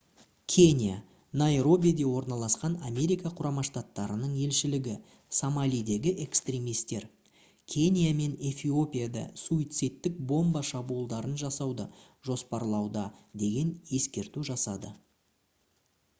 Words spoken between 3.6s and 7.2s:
штаттарының елшілігі «сомалидегі экстремистер»